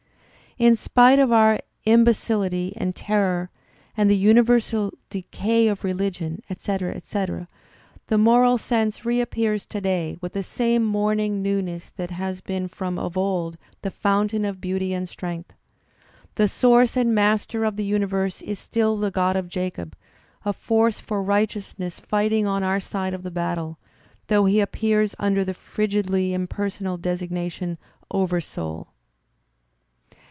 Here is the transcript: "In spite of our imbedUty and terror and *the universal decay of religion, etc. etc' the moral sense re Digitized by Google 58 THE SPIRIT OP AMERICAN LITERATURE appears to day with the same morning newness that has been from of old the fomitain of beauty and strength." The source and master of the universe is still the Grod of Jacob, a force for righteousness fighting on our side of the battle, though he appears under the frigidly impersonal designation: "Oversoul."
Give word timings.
"In 0.57 0.75
spite 0.75 1.17
of 1.17 1.31
our 1.31 1.59
imbedUty 1.87 2.73
and 2.75 2.95
terror 2.95 3.49
and 3.97 4.09
*the 4.11 4.17
universal 4.17 4.93
decay 5.09 5.67
of 5.67 5.83
religion, 5.83 6.43
etc. 6.51 6.93
etc' 6.93 7.47
the 8.07 8.17
moral 8.17 8.59
sense 8.59 9.03
re 9.03 9.15
Digitized 9.15 9.17
by 9.17 9.23
Google 9.23 9.53
58 9.53 9.59
THE 9.63 9.63
SPIRIT 9.63 9.63
OP 9.63 9.63
AMERICAN 9.63 9.63
LITERATURE 9.63 9.63
appears 9.63 9.65
to 9.65 9.81
day 9.81 10.17
with 10.21 10.33
the 10.33 10.43
same 10.43 10.83
morning 10.83 11.41
newness 11.41 11.91
that 11.91 12.11
has 12.11 12.41
been 12.41 12.67
from 12.67 12.99
of 12.99 13.17
old 13.17 13.57
the 13.81 13.89
fomitain 13.89 14.45
of 14.47 14.61
beauty 14.61 14.93
and 14.93 15.09
strength." 15.09 15.53
The 16.35 16.47
source 16.49 16.95
and 16.97 17.15
master 17.15 17.63
of 17.63 17.75
the 17.77 17.85
universe 17.85 18.41
is 18.43 18.59
still 18.59 18.97
the 18.97 19.11
Grod 19.11 19.35
of 19.35 19.47
Jacob, 19.47 19.95
a 20.45 20.51
force 20.53 20.99
for 20.99 21.23
righteousness 21.23 21.99
fighting 21.99 22.45
on 22.45 22.61
our 22.61 22.81
side 22.81 23.13
of 23.15 23.23
the 23.23 23.31
battle, 23.31 23.79
though 24.27 24.45
he 24.45 24.59
appears 24.59 25.15
under 25.17 25.43
the 25.45 25.55
frigidly 25.55 26.33
impersonal 26.35 26.97
designation: 26.97 27.79
"Oversoul." 28.11 28.89